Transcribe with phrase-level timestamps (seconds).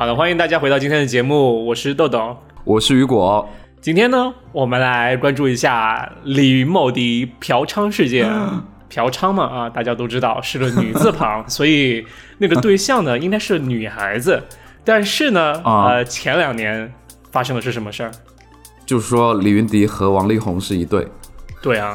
[0.00, 3.46] 好的，欢迎大家回到今天的节目，我是豆豆，我是雨果。
[3.82, 8.26] 今天呢，我们来关注一下李云某的嫖娼事件。
[8.88, 12.02] 嫖娼嘛，啊，大家都知道是个女字旁， 所以
[12.38, 14.42] 那个对象呢，应该是女孩子。
[14.86, 16.90] 但是呢，呃，前两年
[17.30, 18.10] 发生的是什么事儿？
[18.86, 21.06] 就是说李云迪和王力宏是一对。
[21.60, 21.92] 对啊，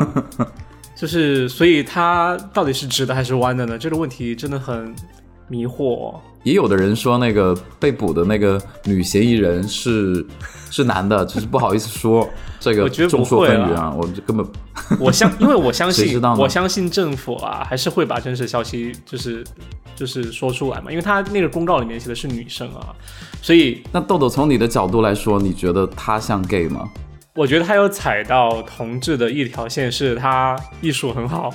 [0.95, 3.79] 就是所以他到底是直的还是弯的呢？
[3.79, 4.93] 这个问题真的很
[5.47, 6.15] 迷惑。
[6.43, 10.25] 也有的人说，那个被捕的那个女嫌疑人是
[10.69, 12.27] 是男的，只是不好意思说。
[12.59, 14.45] 这个众说纷纭啊，我们就根本
[14.99, 19.43] 我相，因为我相信，我相信政府啊，还是会把真实消息就是
[19.95, 20.89] 就是说出来嘛。
[20.89, 22.93] 因为他那个公告里面写的是女生啊，
[23.41, 26.89] 所以那豆豆从你的角度来说，你觉得他像 gay 吗？
[27.35, 31.53] 我觉得他有踩到同志的一条线，是他艺术很好。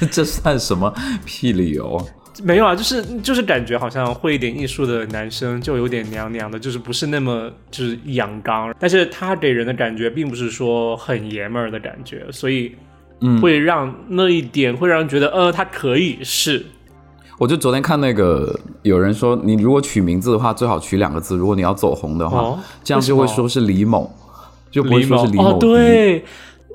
[0.10, 0.92] 这算什么
[1.24, 2.00] 屁理由？
[2.42, 12.74] 没有啊，就是就是感觉好像会一点艺术的男生就有点娘娘的，就是不是那么就是阳刚，但是他给人的感觉并不是说很爷们儿的感觉，所以
[13.20, 16.64] 嗯，会让那一点会让人觉得呃，他可以是。
[17.36, 24.10] 我就昨天看那个有人说，你如果取名字的话，最好取两个字，如果你要走红的话，这样就会说是李某，
[24.70, 25.58] 就不会说是李某。
[25.58, 26.24] 对，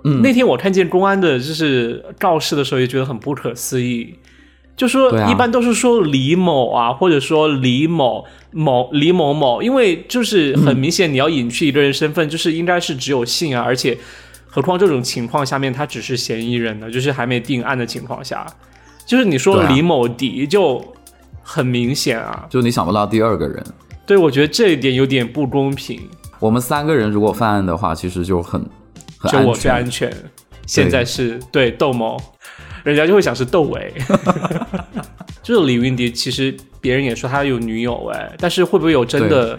[0.06, 4.16] 嗯，那天我看见公安的就是告示的时候，也觉得很不可思议。
[4.78, 13.98] 就说一般都是说李某啊，或者说李某某李某某，因为就是很明显你要隐去一个人身份，就是应该是只有姓啊，而且
[14.46, 18.46] 何况这种情况下面他只是嫌疑人呢，就是还没定案的情况下，
[19.08, 20.84] 就是你说李某迪就
[21.42, 23.66] 很明显啊，就你想不到第二个人，
[24.06, 26.00] 对我觉得这一点有点不公平。
[26.42, 28.62] 我们三个人如果犯案的话，其实就很
[29.32, 30.12] 就我最安全。
[30.66, 32.18] 现在是对窦某。
[32.84, 33.92] 人家就会想是窦唯，
[35.42, 36.12] 就 是李云迪。
[36.12, 39.58] 其实别人也说他有女友哎，但是会不会有真的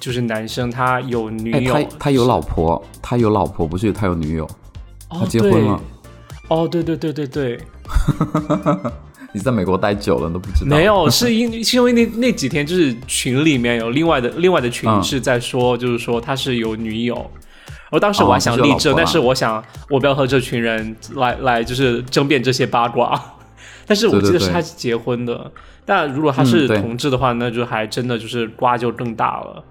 [0.00, 1.74] 就是男生他有女友？
[1.74, 4.48] 他他有老婆，他有老婆，不是他有女友，
[5.10, 5.78] 他结婚了。
[6.48, 7.60] 哦，对对对对对。
[9.34, 10.74] 你在美国待久了都不知道？
[10.74, 17.30] 没有，是因是因为那那几天就是群里面有另外的另外的群是在说，就是说他是有女友。
[17.90, 23.20] 我当时我还想立正，但是我想我不要和这群人来来就是争辩这些八卦。
[23.86, 25.50] 但是我记得是他结婚的，
[25.86, 29.64] 但如果他是同志的话，那就还真的就是瓜就更大了。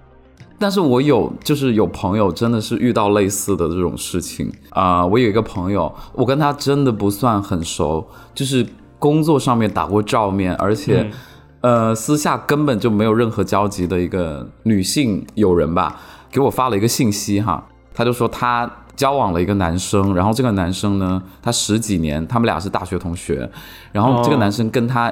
[0.58, 8.66] 但是我有就是有朋友真的是遇到类似的这种事情啊，我有一个朋友，我跟他真的不算很熟，就是
[8.98, 11.08] 工作上面打过照面，而且
[11.62, 15.96] 呃私下根本就没有任何交集的一个女性友人吧，
[16.32, 17.64] 给我发了一个信息哈。
[17.98, 23.50] 他就说他交往了一个男生，然后这个男生呢，他十几年，他们俩是大学同学，
[23.92, 25.12] 然后这个男生跟他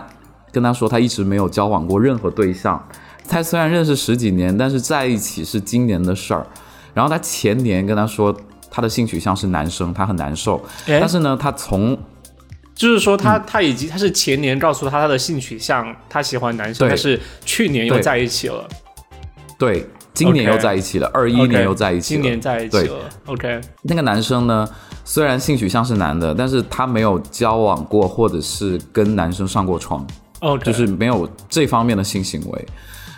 [0.51, 2.87] 跟他说他一直没有交往过任何对象，
[3.27, 6.45] 他虽然认识十几年，但是在一起是今年的事儿，
[6.93, 8.31] 然后他前年跟他说
[8.69, 11.97] 他的性取向是男生，他很难受，但是呢，他从
[12.75, 18.67] 就是说他他已经他是前年告诉他他的性取向，他喜欢男生，但是去年又在一起了，
[19.57, 19.89] 对。
[20.15, 22.21] 今年又在一起了，二一年又在一起了。
[22.21, 22.95] 今年在一起了。
[23.25, 24.67] OK，那个男生呢，
[25.03, 30.07] 虽然性取向是男的，但是他没有交往过，或者是跟男生上过床。
[30.39, 32.65] OK，就是没有这方面的性行为。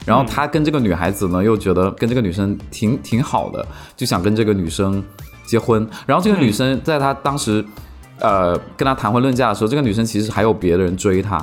[0.05, 3.65] 然后他跟这个女孩子呢，又觉得跟这个女生挺挺好的，
[3.95, 5.03] 就想跟这个女生
[5.45, 5.87] 结婚。
[6.05, 7.63] 然后这个女生在他当时，
[8.19, 11.37] 呃，跟他谈婚论嫁的时候，这个女生其实还有别的人追他。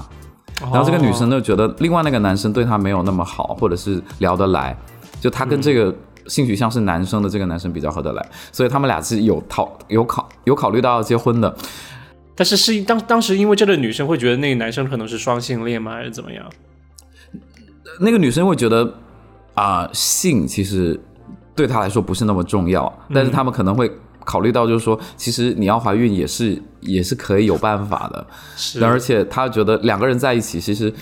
[0.61, 4.75] 然后这个女生就觉得另外那个男生对她没有那么好，或者是聊得来。
[5.25, 5.95] 就他跟这个
[6.27, 11.57] 性取向是男生的这个男生比较合得来，所以他们俩是有讨有考有考虑到要结婚的。
[12.35, 16.45] 但是是当当时因为这个女生会觉得那个男生可能是双性恋吗，还是怎么样？
[18.01, 18.93] 那个女生会觉得
[19.55, 21.01] 啊，性其实
[21.57, 23.91] 对她来说不是那么重要，但是他们可能会
[24.27, 28.27] 考虑到，就是说，其实你要怀孕也是也是可以有办法的。
[28.57, 30.93] 是，而且她觉得两个人在一起，其实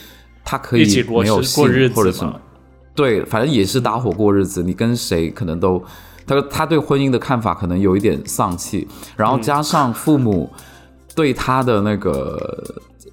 [0.44, 2.40] 她可以没有性或者什么。
[2.94, 4.62] 对，反正也是搭伙过日子。
[4.62, 5.82] 你跟谁可能都，
[6.26, 8.86] 他说他对婚姻的看法可能有一点丧气，
[9.16, 10.50] 然后加上父母
[11.14, 12.62] 对他的那个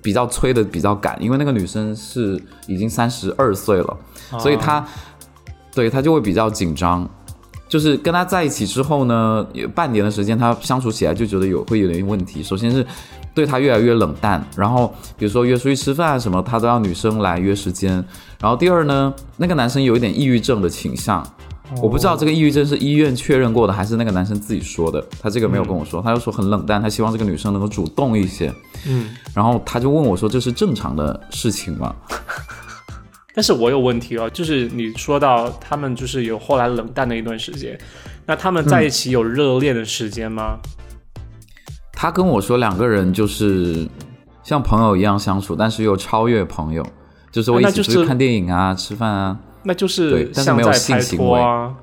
[0.02, 3.98] 比较催的比较赶，因为那个女生是已经三十二岁了，
[4.40, 4.86] 所以他
[5.74, 7.10] 对他就会比较紧张。
[7.70, 12.42] 就是跟他在一起之后呢，有半年的时间，他相处起来就觉得有会有点问题。
[12.42, 12.86] 首先是
[13.34, 18.04] 对他越来越冷淡，然后比如说约出去吃饭什么，他都要女生来约时间。
[18.42, 21.26] 然后第二呢，那个男生有一点抑郁症的倾向，
[21.82, 25.06] 我不知道这个抑郁症是医院确认过的，还是那个男生自己说的。
[25.22, 28.52] 他这个没有跟我说，他就说很冷淡，他希望这个女生能够主动一些。
[28.88, 31.94] 嗯，然后他就问我说：“这是正常的事情吗？”
[33.34, 37.80] 但是我有问题哦，就是你说到他们就是有后来冷淡的一段时间，
[38.26, 40.58] 那他们在一起有热恋的时间吗？
[41.94, 43.88] 他跟我说两个人就是
[44.44, 46.86] 像朋友一样相处，但是又超越朋友，
[47.32, 51.76] 就是我一起出去看电影啊、吃饭啊，那就是对，但是没有性行为啊。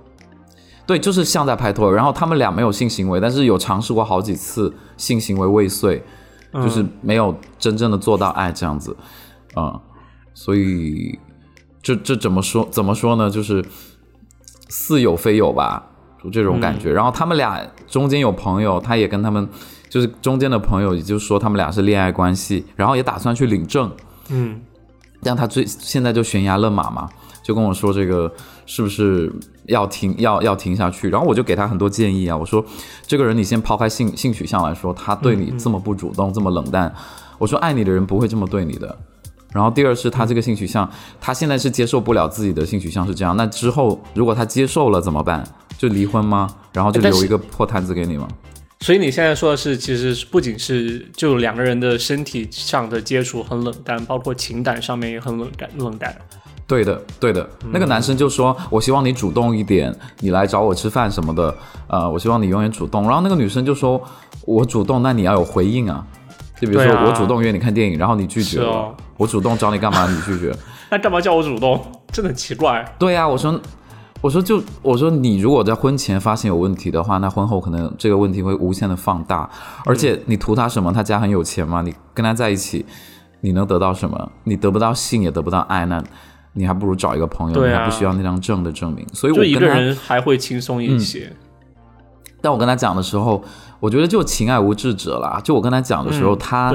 [0.87, 6.01] 对，就是像在拍拖，然后他们俩没有性行为，但是有尝试过好几次性行为未遂，
[6.53, 8.97] 就是没有真正的做到爱这样子，
[9.57, 9.81] 嗯，
[10.33, 11.19] 所以
[11.87, 13.31] 这这怎么说怎么说呢？
[13.31, 13.65] 就是
[14.69, 15.81] 似有非有吧，
[16.21, 16.91] 就这种感觉。
[16.91, 19.49] 然后他们俩中间有朋友，他也跟他们
[19.88, 23.88] 就是中间的朋友，也就是说他们俩是恋爱关系，然后也打算去领证，
[24.31, 24.61] 嗯，
[25.23, 27.09] 但他最现在就悬崖勒马嘛，
[27.44, 28.33] 就跟我说这个
[28.67, 29.33] 是不是？
[29.69, 32.37] 要停，要要停下去，然后我就给他很多建议啊。
[32.37, 32.65] 我说，
[33.05, 36.94] 这个人你先抛开性性取向来说，他对你这么不主动，这么冷淡，
[37.37, 38.97] 我说爱你的人不会这么对你的。
[39.56, 40.88] 然后第二是他这个性取向，
[41.20, 45.43] 他现在是接受不了自己的性取向是这样，那之后如果他接受了怎么办？
[45.79, 46.49] 就离婚吗？
[46.73, 48.29] 然后就留一个破摊子给你吗？
[48.81, 56.14] 所以你现在说的是，其实不仅是就两个人的身体上的接触很冷淡，包括情感上面也很冷淡，冷淡。
[56.67, 61.55] 对的，对的，那个男生就说：“我希望你主动一点，你来找我吃饭什么的，
[61.87, 64.02] 呃，我希望你永远主动。”然后那个女生就说
[64.44, 66.05] ：“我主动，那你要有回应啊，
[66.61, 70.55] 就比如说我主动约你看电影，然后你拒绝了，我主动找你干嘛，你拒绝，
[70.91, 71.81] 那干嘛叫我主动？
[72.13, 73.61] 真的很奇怪。”对呀，我说，
[74.21, 79.49] 我说就我说你如果在婚前发现有问题的话，那婚后可能这个问题会无限的放大，
[79.85, 80.93] 而且你图他什么？
[80.93, 81.83] 他家很有钱吗？
[81.83, 82.85] 你跟他在一起，
[83.41, 84.33] 你能得到什么？
[84.45, 86.03] 你得不到性，也得不到爱，那。
[86.59, 91.31] 你还不如找一个朋友，你还不需要那张证的证明，所以我一个人还会轻松一些。
[92.41, 93.45] 但我跟他讲的时候，
[93.79, 95.39] 我觉得就情爱无智者啦。
[95.45, 96.73] 就我跟他讲的时候，他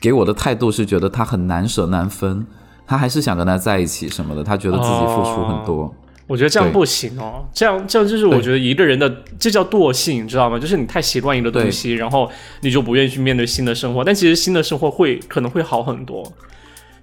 [0.00, 2.46] 给我的态度是觉得他很难舍难分，
[2.86, 5.94] 他还是想跟他在一起什么的，他觉得自己付出很多。
[6.26, 10.58] 我觉得这样不行哦，这样这样就是我觉得一个人的这叫惰性，你知道吗？
[10.58, 12.30] 就是你太习惯一个东西，然后
[12.60, 16.22] 你就不愿意去面对新的生活，但其实新的生活会可能会好很多。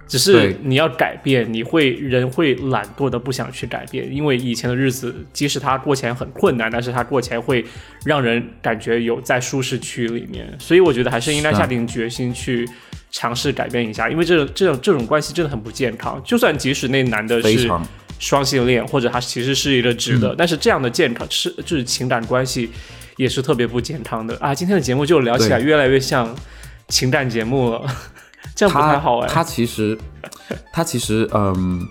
[0.07, 7.65] 只是你要改变，你会人会懒惰的不想去改变，因为以前的日子，即使他过起来很困难，但是他过起来会
[8.05, 12.67] 让人感觉有在舒适区里面，所以我觉得还是应该下定决心去
[13.11, 16.21] 尝试改变一下，因为这种这种这种关系真的很不健康。
[16.23, 17.69] 就算即使那男的是
[18.19, 22.69] 双性恋，或者他其实是一个直的，但是这样的健康是就是情感关系
[23.17, 24.53] 也是特别不健康的啊！
[24.53, 26.35] 今天的节目就聊起来越来越像
[26.89, 27.81] 情感节目了。
[28.55, 29.27] 这样不太好哎。
[29.27, 29.97] 他其实，
[30.71, 31.85] 他其实，嗯，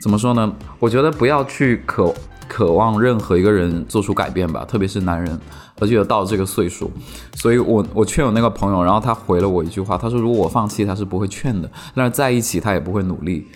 [0.00, 0.50] 怎么说呢？
[0.78, 2.14] 我觉得不要去渴
[2.48, 5.38] 渴望任何一个人做出改变吧，特别是男人，
[5.80, 6.90] 而且到这个岁数。
[7.34, 13.46] 所以我我劝我那个朋友，然后他回了我一句话，他说：“如果我放弃，他是不会劝的；但是在一起，他也不会努力。”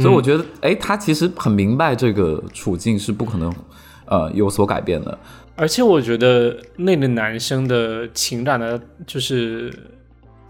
[0.00, 3.52] 所以我觉得，哎，他其实很明白这个处境是不可能，
[4.06, 5.18] 呃，有所改变的。
[5.56, 9.74] 而且我觉得那个男生的情感的，就是。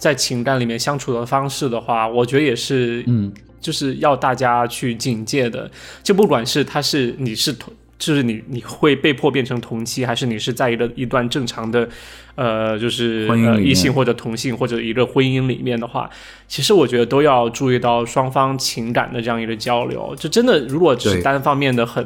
[0.01, 3.31] 在情感里面相处的方式的话，我觉得也是，嗯，
[3.61, 5.71] 就是要大家去警戒的。
[6.03, 11.87] 就不管是他是你是同，就是你你会被迫变成同妻，还是你是在一个一段正常的，
[12.35, 13.29] 呃，就是
[13.63, 16.09] 异性或者同性或者一个婚姻里面的话，
[16.49, 20.17] 其实我觉得都要注意到双方情感的这样一个交流。
[20.17, 22.03] 就真的如果只是单方面的很，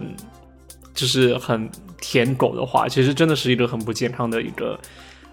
[0.92, 4.76] 就是很舔狗的话，其实真的是一个很不健康的一个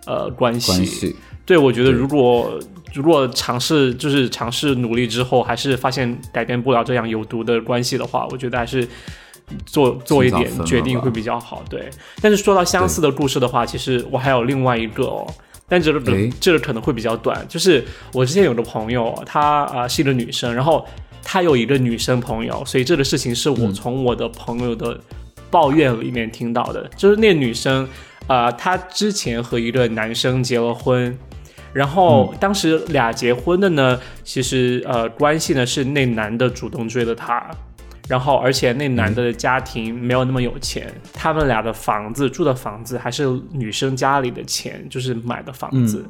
[0.05, 1.15] 呃关系。
[1.45, 2.59] 对，我觉得如果
[2.93, 8.87] 如果尝试就是尝试努力之后，还是发现改变不了这样有毒的关系的话，我觉得还是
[9.65, 11.63] 做做一点决定会比较好。
[11.69, 11.89] 对，
[12.21, 15.27] 但是说到相似的故事的话，其实我还有另外一个哦，
[15.67, 15.99] 但这个
[16.39, 17.45] 这个可能会比较短。
[17.49, 20.85] 就是我之前有个朋友，她啊是一个女生，然后
[21.23, 24.97] 她有一个女生朋友，所以这个事情是我从我的朋友的
[25.49, 27.87] 抱怨里面听到的，就是那女生
[28.27, 31.17] 啊，她之前和一个男生结了婚。
[31.73, 37.49] 然后当时俩结婚的呢，其实呃关系呢是那男的主动追的她，
[38.09, 46.05] 然后而且那男的家庭没有那么有钱，他们俩的房子住的房子还是女生家里的钱就是买的房子，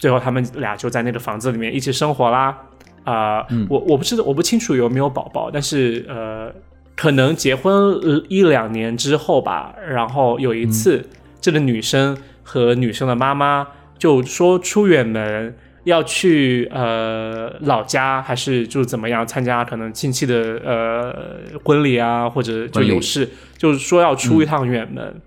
[0.00, 2.58] 最后他们俩就在那个房子里面一起生活啦。
[3.04, 6.52] 啊，我我不知道我不清楚有没有宝宝，但是呃
[6.96, 11.08] 可能结婚一两年之后吧，然后有一次
[11.44, 13.68] 这个女生和女生的妈妈。
[13.96, 21.14] 就说出远门要去呃老家，还是就怎么样参加可能亲戚的呃
[21.62, 25.20] 婚礼啊，或者就有事，就是说要出一趟远门。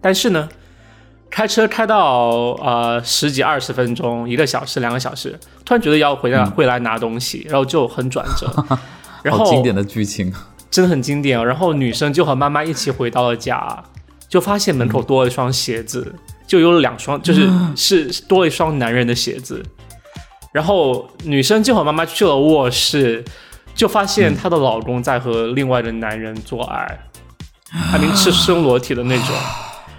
[0.00, 0.48] 但是呢，
[1.30, 2.28] 开车开到
[2.62, 8.46] 呃十几二十分钟，一个小时两个小时，突然觉得要回来回来拿东西，然后就很转折。
[9.24, 10.32] 然后经典的剧情，
[10.70, 11.44] 真的很经典。
[11.44, 13.82] 然后女生就和妈妈一起回到了家，
[14.30, 16.14] 就发现门口多了一双鞋子，
[16.46, 19.60] 就有两双，就是是多了一双男人的鞋子。
[20.52, 23.24] 然后女生就和妈妈去了卧室，
[23.74, 27.00] 就发现她的老公在和另外的男人做爱，
[27.70, 29.34] 还明赤身裸体的那种。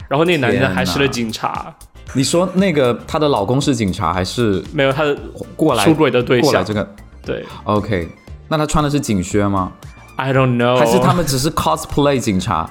[0.08, 1.74] 然后那男人还是个警察。
[2.14, 4.92] 你说那个她的老公是警察还是没有？
[4.92, 5.18] 他的
[5.56, 6.96] 过来出轨的对象这个
[7.26, 8.10] 对，OK。
[8.50, 9.72] 那他穿的是警靴吗
[10.18, 10.78] ？I don't know。
[10.78, 12.70] 还是他们只是 cosplay 警察？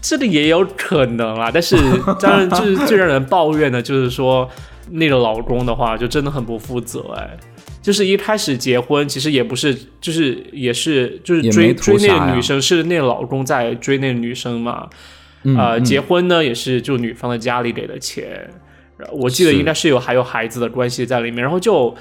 [0.00, 1.50] 这个也有可能啊。
[1.52, 1.76] 但是
[2.20, 4.48] 当然，就是最让人抱怨的就是说。
[4.90, 7.36] 那个老公的话就真的很不负责哎，
[7.82, 14.88] 就是一开始结婚其实也不是，就是也是就是追追那个女生是那个老公在追那个女生嘛，
[15.58, 18.48] 呃，结婚呢也是就女方的家里给的钱，
[19.12, 21.94] 我记得应该是有还有孩子的关系在里面，然后就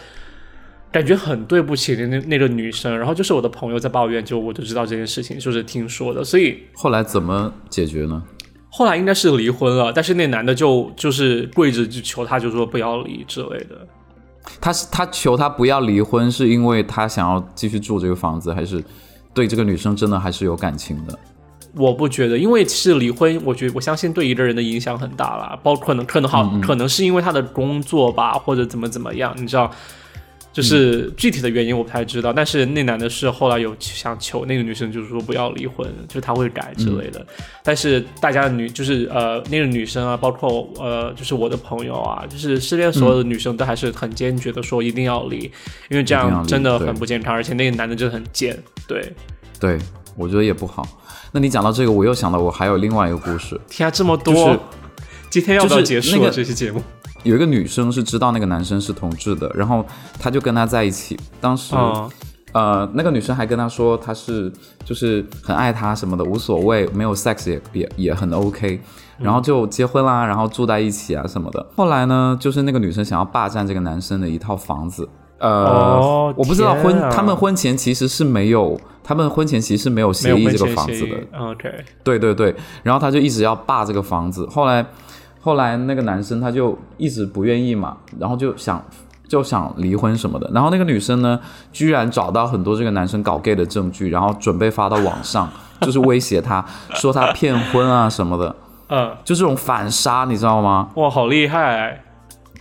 [0.98, 8.24] 感觉很对不起那那个女生，然后就是我的朋友在抱怨，就我就知道这件事情就是听说的，所以后来怎么解决呢？
[8.72, 13.88] 后来应该是离婚了，但是那男的就就是跪着就求他，就说不要离之类的。
[14.60, 18.84] 他是他求他不要离婚，是因为他想要继续住这个房子，还是
[19.36, 21.20] 对这个女生真的还是有感情的？
[21.76, 29.70] 我不觉得，因为是离婚，我觉得我相信对一个人的影响很大了，包括可能可能好，可能是因为他的工作吧，或者怎么怎么样，你知道。
[30.58, 37.24] 就是具体的原因我不太知道，但是那男的是后来有想求那个女生，就是说不要离婚，就是他会改之类的。
[37.64, 45.44] 但是大家的女就是呃那个女生啊，包括呃就是我的朋友啊，就是身边所有的女生都还是很坚决的说一定要离，
[45.90, 48.58] 因为这样真的很不健康，而且那个男的真的很贱。
[48.88, 49.14] 对，
[49.60, 49.78] 对，
[50.16, 50.84] 我觉得也不好。
[51.32, 53.62] 那你讲到这个，我又想到我还有另外一个故事。
[53.70, 54.60] 天啊，这么多！
[55.38, 56.82] 今天要不要结束这期节目？
[57.22, 59.86] 有一个女生是知道那个男生是同志的，然后
[60.20, 61.16] 她就跟他在一起。
[61.40, 61.76] 当时，
[62.54, 64.52] 呃，那个女生还跟他说，他是
[64.84, 68.82] 就是很爱他什么的，无所谓，没有 sex 也也也很 OK。
[69.20, 71.64] 然后就结婚啦，然后住在一起啊什么的。
[71.76, 75.08] 后来呢，就是那个女生想要霸占这个男生的一套房子。
[75.38, 81.16] 呃，我不知道婚他们婚前其实是没有，他们婚前其实是没有协议这个房子的。
[81.38, 81.70] OK，
[82.04, 84.44] 对对对，然后他就一直要霸这个房子。
[84.48, 84.84] 后来。
[85.48, 88.84] 后来那个男生他就一直不愿意嘛，然后就想
[89.30, 90.52] 就想离婚什么的。
[90.54, 91.40] 然后那个女生呢，
[91.72, 95.50] 居然找到很多这个男生搞 gay 的证据，然后准备发到网上，
[95.80, 98.54] 就是威胁他说他骗婚啊什么的。
[98.90, 100.90] 嗯，就这种反杀，你知道吗？
[100.96, 102.04] 哇，好厉害！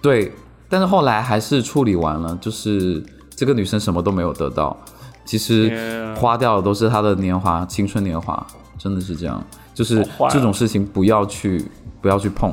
[0.01, 0.33] 对，
[0.69, 4.77] 但是后来还是处理完了，就是这个女生什么都没有得到，
[5.25, 8.47] 其实花掉的都是她的年华、青春年华，
[8.79, 9.43] 真的是这样。
[9.75, 11.63] 就是这种事情不要去
[12.01, 12.51] 不要去碰。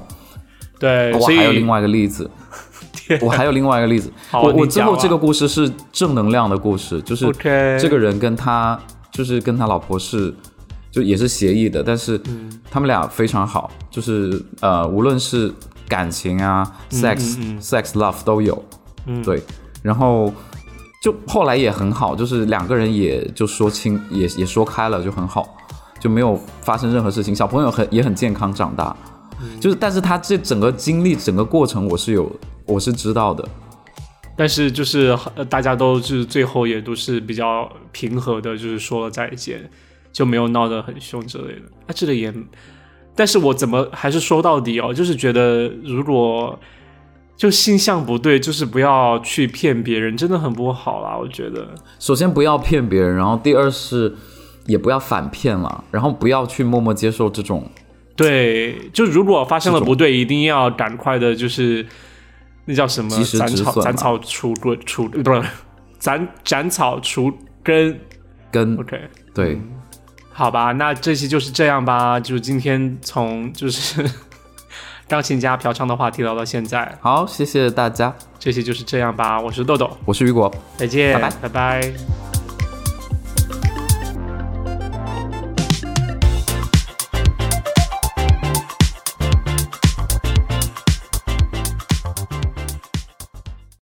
[0.83, 2.29] 对， 我还有另外一个例子，
[3.21, 4.11] 我还有另外一个例子。
[4.33, 7.25] 我我最后这个故事是正能量的故事，就是
[7.79, 8.77] 这个人跟他
[9.09, 10.33] 就是跟他老婆是
[10.91, 12.19] 就也是协议的，但是
[12.69, 15.49] 他们俩非常好，就是呃无论是
[15.87, 18.61] 感情啊，sex sex love 都有，
[19.23, 19.41] 对，
[19.81, 20.33] 然后
[21.01, 25.55] 就后来也很好，就是两个人也就说清也也说开了，就很好，
[25.97, 28.93] 就没有发生任何事情，小朋友很也很健康长大。
[29.59, 32.31] 就是，但是他这整个经历、整个过程，我是有，
[32.65, 33.47] 我是知道的。
[34.35, 35.15] 但是就是
[35.47, 39.69] 大家都是最后也都是比较平和的，就是说了再见，
[40.11, 41.61] 就没有闹得很凶之类的。
[41.85, 42.33] 啊，这个也，
[43.15, 46.59] 但是我怎么还是说到底哦，就是觉得如果
[47.37, 51.15] 就性向不对，就是不要去骗别人，真的很不好啦。
[51.15, 51.67] 我觉得，
[51.99, 54.15] 首先不要骗别人，然后第二是
[54.65, 57.69] 也不要反骗了，然后不要去默默接受这种。
[58.15, 61.85] 对，就如果发生了不对，一定要赶快的，就是
[62.65, 63.09] 那叫什么？
[63.23, 65.43] 斩草斩草除根除不是
[65.99, 67.31] 斩斩草除
[67.63, 67.99] 根
[68.51, 68.77] 根。
[68.79, 68.99] OK，
[69.33, 69.59] 对，
[70.31, 72.19] 好吧，那这期就是这样吧。
[72.19, 74.07] 就今天从就是
[75.09, 76.97] 钢琴家嫖娼的话题聊到现在。
[77.01, 79.41] 好，谢谢大家，这期就是这样吧。
[79.41, 82.32] 我是豆豆，我是雨果，再见，拜拜，拜拜。